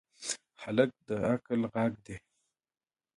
[0.63, 2.17] هلک د عقل غږ دی.